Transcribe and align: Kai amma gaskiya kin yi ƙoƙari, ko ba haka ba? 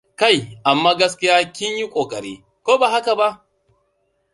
Kai 0.19 0.37
amma 0.69 0.93
gaskiya 0.99 1.47
kin 1.55 1.73
yi 1.77 1.89
ƙoƙari, 1.89 2.43
ko 2.63 2.77
ba 2.77 2.89
haka 2.89 3.15
ba? 3.15 3.45